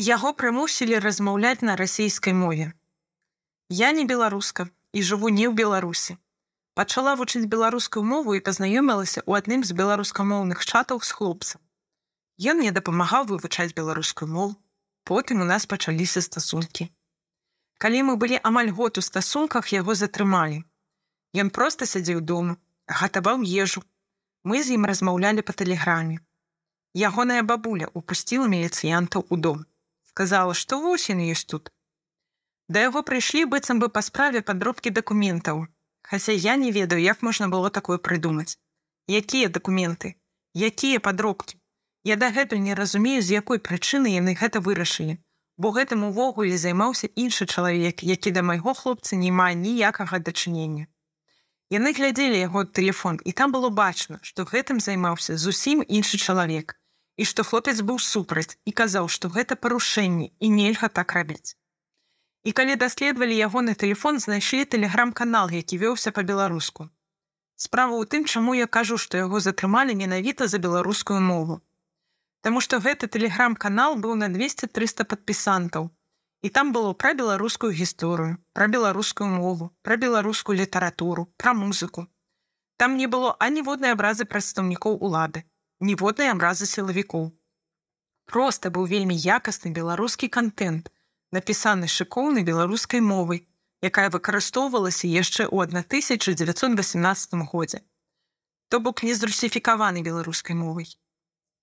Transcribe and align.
Яго 0.00 0.30
прымусілі 0.32 0.98
размаўляць 1.04 1.60
на 1.60 1.76
расійскай 1.76 2.32
мове. 2.32 2.72
Я 3.68 3.92
не 3.92 4.06
беларуска 4.08 4.64
і 4.96 5.02
жыву 5.04 5.28
не 5.28 5.44
ў 5.44 5.52
Беларусі. 5.52 6.16
Пачала 6.72 7.12
вучыць 7.20 7.44
беларускую 7.44 8.00
мову 8.12 8.32
і 8.32 8.40
пазнаёмілася 8.46 9.20
ў 9.28 9.44
адным 9.44 9.60
з 9.60 9.76
беларускамоўных 9.76 10.64
чатаў 10.64 11.04
з 11.04 11.12
хлопцам. 11.12 11.60
Ён 12.40 12.64
мне 12.64 12.72
дапамагаў 12.72 13.28
вывучаць 13.28 13.76
беларускую 13.76 14.32
мову, 14.32 14.56
потым 15.04 15.44
у 15.44 15.50
нас 15.52 15.68
пачаліся 15.68 16.24
стасункі. 16.24 16.88
Калі 17.76 18.00
мы 18.08 18.16
былі 18.16 18.40
амаль 18.40 18.72
год 18.72 18.96
у 18.96 19.04
стасунках 19.04 19.68
яго 19.76 19.92
затрымалі. 19.92 20.64
Ён 21.36 21.52
проста 21.52 21.84
сядзеў 21.84 22.24
дома, 22.24 22.56
гатаваў 22.88 23.44
ежу. 23.44 23.84
Мы 24.48 24.64
з 24.64 24.80
ім 24.80 24.88
размаўлялі 24.88 25.44
па 25.44 25.52
тэлеграме. 25.52 26.24
Ягоная 26.96 27.44
бабуля 27.44 27.92
упусціла 27.92 28.48
міліцыянтаў 28.48 29.28
у 29.28 29.36
дом 29.36 29.68
сказала, 30.20 30.52
што 30.52 30.80
вось 30.84 31.08
ён 31.08 31.20
ёсць 31.24 31.48
тут. 31.48 31.72
Да 32.68 32.80
яго 32.84 33.00
прыйшлі 33.00 33.48
быццам 33.48 33.80
бы 33.80 33.88
па 33.88 34.02
справе 34.04 34.42
падробкі 34.44 34.92
дакументаў. 34.92 35.64
Хаця 36.04 36.32
я 36.36 36.56
не 36.60 36.72
ведаю, 36.76 37.00
як 37.00 37.22
можна 37.22 37.48
было 37.48 37.70
такое 37.70 37.96
прыдумаць. 37.96 38.60
Якія 39.08 39.48
дакументы, 39.48 40.20
якія 40.52 41.00
падробкі. 41.00 41.56
Я 42.04 42.16
дагэтуль 42.20 42.60
не 42.60 42.74
разумею, 42.76 43.22
з 43.22 43.32
якой 43.40 43.64
прычыны 43.64 44.12
яны 44.12 44.36
гэта 44.36 44.60
вырашылі, 44.60 45.16
бо 45.56 45.72
гэтым 45.72 46.04
увогуле 46.04 46.60
займаўся 46.60 47.08
іншы 47.16 47.48
чалавек, 47.48 48.04
які 48.04 48.30
да 48.36 48.42
майго 48.42 48.74
хлопца 48.76 49.16
не 49.16 49.32
мае 49.32 49.54
ніякага 49.56 50.20
дачынення. 50.20 50.84
Яны 51.72 51.96
глядзелі 51.96 52.36
яго 52.36 52.64
телефон 52.64 53.20
і 53.24 53.32
там 53.32 53.56
было 53.56 53.72
бачна, 53.72 54.20
што 54.20 54.44
гэтым 54.44 54.84
займаўся 54.84 55.40
зусім 55.40 55.80
іншы 55.80 56.20
чалавек 56.20 56.79
і 57.20 57.24
што 57.28 57.44
хлопец 57.44 57.80
быў 57.88 57.98
супраць 58.00 58.56
і 58.64 58.72
казаў, 58.80 59.08
што 59.14 59.28
гэта 59.32 59.56
парушэнні 59.64 60.26
і 60.40 60.48
нельга 60.52 60.88
так 60.98 61.12
рабіць. 61.12 61.52
І 62.48 62.52
калі 62.56 62.76
даследавалі 62.80 63.36
ягоны 63.36 63.74
телефон, 63.82 64.20
знайшлі 64.24 64.64
тэлеграм-канал, 64.74 65.52
які 65.52 65.76
вёўся 65.82 66.12
па-беларуску. 66.16 66.88
Справа 67.60 67.92
ў 68.00 68.08
тым, 68.08 68.24
чаму 68.24 68.56
я 68.56 68.64
кажу, 68.78 68.96
што 68.96 69.20
яго 69.20 69.42
затрымалі 69.44 69.98
менавіта 70.00 70.48
за 70.48 70.62
беларускую 70.64 71.20
мову. 71.20 71.60
Таму 72.40 72.64
што 72.64 72.80
гэты 72.80 73.12
тэлеграм-канал 73.18 74.00
быў 74.00 74.16
на 74.16 74.32
200-300 74.32 75.04
падпісантаў. 75.12 75.92
І 76.40 76.48
там 76.48 76.72
было 76.72 76.96
пра 76.96 77.12
беларускую 77.12 77.74
гісторыю, 77.76 78.40
пра 78.56 78.72
беларускую 78.78 79.28
мову, 79.28 79.70
пра 79.84 80.00
беларускую 80.00 80.56
літаратуру, 80.56 81.28
пра 81.36 81.52
музыку. 81.52 82.08
Там 82.80 82.96
не 82.96 83.12
было 83.12 83.36
аніводнай 83.36 83.92
абразы 83.92 84.24
прадстаўнікоў 84.24 84.96
улады 85.04 85.44
ніводнай 85.80 86.30
амразы 86.30 86.66
сілавікоў. 86.68 87.30
Проста 88.30 88.70
быў 88.70 88.86
вельмі 88.86 89.16
якасны 89.16 89.72
беларускі 89.74 90.28
контент, 90.28 90.92
напісаны 91.32 91.88
шыкоўнай 91.88 92.44
беларускай 92.46 93.00
мовай, 93.00 93.46
якая 93.82 94.08
выкарыстоўвалася 94.14 95.08
яшчэ 95.08 95.48
ў 95.48 95.66
1918 95.66 97.34
годзе. 97.50 97.80
То 98.68 98.78
бок 98.78 99.02
не 99.02 99.14
зрусіфікаваны 99.14 100.02
беларускай 100.06 100.54
мовай. 100.54 100.86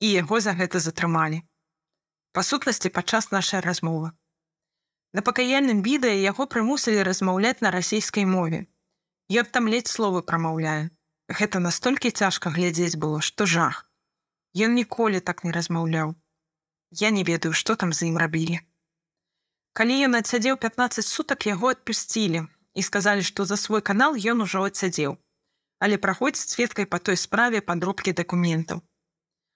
І 0.04 0.12
яго 0.12 0.42
за 0.44 0.54
гэта 0.54 0.84
затрымалі. 0.84 1.42
Па 2.34 2.44
сутнасці 2.44 2.90
падчас 2.90 3.32
нашай 3.32 3.62
размовы. 3.64 4.12
На 5.14 5.24
пакаяльным 5.24 5.82
відэа 5.82 6.20
яго 6.20 6.46
прымусілі 6.46 7.02
размаўляць 7.08 7.62
на 7.62 7.72
расійскай 7.72 8.26
мове. 8.26 8.68
Ён 9.32 9.46
там 9.46 9.72
ледзь 9.72 9.92
словы 9.92 10.22
прамаўляе. 10.22 10.92
Гэта 11.32 11.60
настолькі 11.60 12.12
цяжка 12.12 12.52
глядзець 12.52 13.00
было, 13.00 13.22
што 13.22 13.48
жах. 13.48 13.87
Ён 14.56 14.76
ніколі 14.76 15.20
так 15.20 15.44
не 15.44 15.52
размаўляў. 15.52 16.16
Я 16.92 17.10
не 17.10 17.24
ведаю, 17.24 17.54
што 17.54 17.76
там 17.76 17.94
з 17.94 18.08
ім 18.08 18.18
рабілі. 18.18 18.60
Калі 19.78 19.96
ён 20.08 20.16
адсядзеў 20.18 20.58
15 20.58 21.06
сутак 21.06 21.46
яго 21.46 21.70
адпусцілі 21.76 22.48
і 22.74 22.82
сказалі, 22.82 23.22
што 23.22 23.46
за 23.46 23.58
свой 23.58 23.82
канал 23.82 24.16
ён 24.16 24.42
ужо 24.42 24.64
адсядзеў, 24.64 25.18
але 25.80 25.98
праходзіць 25.98 26.50
сведкай 26.56 26.86
па 26.86 27.00
той 27.00 27.18
справе 27.18 27.62
падробкі 27.62 28.14
дакументаў. 28.14 28.82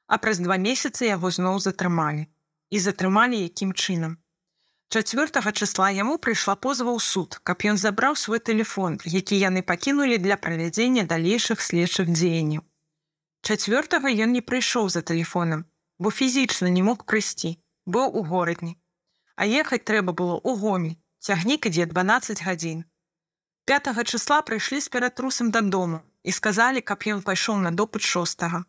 А 0.07 0.17
праз 0.17 0.43
два 0.43 0.57
месяцы 0.57 1.07
яго 1.07 1.31
зноў 1.31 1.59
затрымалі 1.63 2.27
і 2.69 2.79
затрымалі 2.79 3.41
якім 3.41 3.73
чынам. 3.73 4.17
Чацвёртага 4.91 5.51
числа 5.55 5.87
яму 5.95 6.17
прыйшла 6.19 6.57
позва 6.59 6.91
ў 6.91 6.99
суд, 6.99 7.39
каб 7.47 7.63
ён 7.63 7.77
забраў 7.79 8.19
свой 8.19 8.43
телефон, 8.43 8.99
які 9.05 9.39
яны 9.39 9.63
пакінулі 9.63 10.17
для 10.19 10.35
правядзення 10.35 11.07
далейшых 11.07 11.63
следчых 11.63 12.11
дзеянняў. 12.11 12.67
Чацвёртага 13.41 14.09
ён 14.25 14.38
не 14.38 14.41
прыйшоў 14.41 14.90
за 14.94 15.02
тэлефонам, 15.02 15.66
бо 15.97 16.12
фізічна 16.13 16.69
не 16.69 16.84
мог 16.85 17.06
прыйсці, 17.09 17.57
быў 17.85 18.13
у 18.13 18.24
горадні. 18.24 18.78
А 19.35 19.50
ехаць 19.50 19.85
трэба 19.90 20.13
было 20.13 20.38
ў 20.38 20.57
гомі, 20.62 20.91
цягнік 21.19 21.66
ідзе 21.66 21.85
12 21.90 22.44
гадзін. 22.46 22.85
5 23.66 24.06
числа 24.06 24.41
прыйшлі 24.41 24.81
з 24.81 24.90
ператрусам 24.90 25.52
дадому 25.52 26.02
і 26.24 26.31
сказалі, 26.31 26.81
каб 26.81 27.02
ён 27.06 27.22
пайшоў 27.25 27.57
на 27.66 27.72
допыт 27.72 28.06
шостага. 28.06 28.66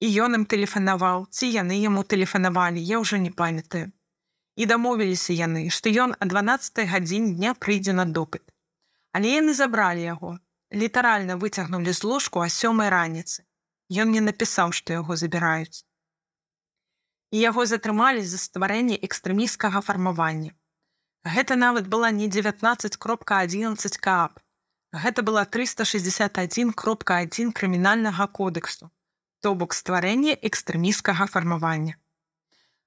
І 0.00 0.10
ён 0.26 0.42
ім 0.42 0.44
тэлефанаваў, 0.50 1.26
ці 1.30 1.46
яны 1.46 1.78
яму 1.78 2.02
тэлефанавалі, 2.02 2.82
я 2.82 2.98
ўжо 2.98 3.16
не 3.16 3.30
памятаю. 3.30 3.92
І 4.56 4.66
дамовіліся 4.66 5.32
яны, 5.38 5.70
што 5.70 5.90
ён 5.90 6.18
а 6.18 6.26
12 6.26 6.82
гадзін 6.90 7.34
дня 7.38 7.54
прыйдзе 7.54 7.94
на 7.94 8.04
допыт. 8.04 8.42
Але 9.14 9.38
яны 9.38 9.54
забралі 9.54 10.02
яго, 10.02 10.38
літаральна 10.74 11.38
выцягнулі 11.38 11.92
з 11.94 12.02
ложку 12.04 12.42
а 12.42 12.50
сёмай 12.50 12.90
раніцы. 12.90 13.46
Ён 13.90 14.10
не 14.10 14.20
напісаў, 14.20 14.72
што 14.72 14.92
яго 14.92 15.16
забіраюць. 15.16 15.84
І 17.30 17.40
яго 17.40 17.66
затрымалі 17.66 18.24
за 18.24 18.38
стварэнне 18.38 18.96
экстрэміскага 18.96 19.82
фармавання. 19.82 20.54
Гэта 21.24 21.56
нават 21.56 21.88
была 21.88 22.10
не 22.10 22.28
19.11 22.28 23.98
кап. 23.98 24.40
Гэта 24.92 25.22
была 25.22 25.44
361.1 25.44 27.52
крымінальнага 27.52 28.26
кодексу, 28.26 28.90
то 29.40 29.54
бок 29.54 29.74
стварэнне 29.74 30.38
экстрэміскага 30.38 31.26
фармавання. 31.26 31.96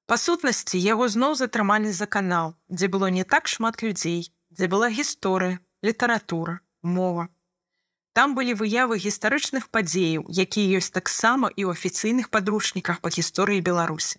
Па 0.08 0.18
сутнасці 0.18 0.80
яго 0.80 1.08
зноў 1.12 1.36
затрымалі 1.36 1.92
за 1.92 2.08
канал, 2.08 2.56
дзе 2.70 2.88
было 2.88 3.12
не 3.12 3.24
так 3.24 3.48
шмат 3.52 3.84
людзей, 3.84 4.32
дзе 4.50 4.68
была 4.72 4.90
гісторыя, 4.90 5.60
літаратура, 5.84 6.60
мова. 6.82 7.28
Там 8.18 8.34
былі 8.34 8.54
выявы 8.58 8.98
гістарычных 8.98 9.68
падзеяў, 9.70 10.24
якія 10.44 10.82
ёсць 10.82 10.90
таксама 10.90 11.52
і 11.54 11.70
ў 11.70 11.78
афіцыйных 11.78 12.30
падручніках 12.34 12.98
па 13.04 13.12
гісторыі 13.14 13.62
Беларусі. 13.62 14.18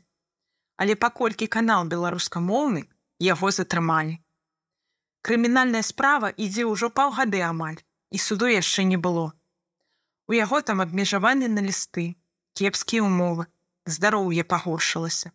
Але 0.79 0.95
паколькі 0.95 1.49
канал 1.51 1.83
беларускамоўны 1.91 2.83
яго 3.29 3.51
затрымалі. 3.57 4.15
Крымінальная 5.27 5.83
справа 5.83 6.31
ідзе 6.31 6.69
ўжо 6.71 6.93
паўгады 6.95 7.43
амаль 7.43 7.81
і 8.15 8.23
суду 8.23 8.47
яшчэ 8.47 8.87
не 8.87 9.01
было. 9.09 9.35
У 10.31 10.39
яго 10.39 10.63
там 10.63 10.79
абмежаваны 10.87 11.51
на 11.51 11.67
лісты, 11.67 12.07
кепскія 12.55 13.03
ўмовы, 13.03 13.51
здароўе 13.83 14.47
пагоршылася. 14.47 15.35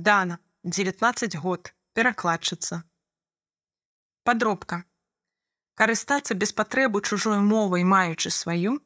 Дана 0.00 0.40
19 0.64 1.36
год 1.44 1.74
перакладчыца. 1.92 2.80
Падробка 4.24 4.88
карыстацца 5.74 6.34
без 6.34 6.52
патрэбу 6.52 7.00
чужой 7.00 7.38
мовай 7.38 7.84
маючы 7.84 8.30
сваю, 8.30 8.80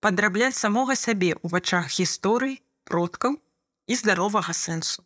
падрабляць 0.00 0.56
самога 0.56 0.94
сябе 0.94 1.34
ў 1.34 1.46
вачах 1.52 1.90
гісторыі, 1.92 2.60
продкаў 2.84 3.40
і 3.88 3.94
здаровага 3.96 4.52
сэнсу. 4.52 5.04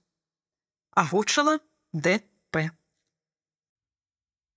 Агучала 0.92 1.58
ДП. 1.92 2.70